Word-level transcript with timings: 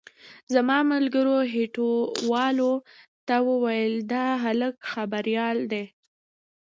زما 0.53 0.77
ملګرو 0.93 1.37
هټيوالو 1.53 2.73
ته 3.27 3.35
وويل 3.47 3.93
دا 4.13 4.25
هلک 4.43 4.75
خبريال 4.91 5.57
دی. 5.71 5.83